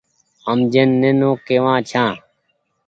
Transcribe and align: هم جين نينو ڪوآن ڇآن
هم 0.43 0.59
جين 0.71 0.89
نينو 1.01 1.31
ڪوآن 1.47 1.77
ڇآن 1.89 2.13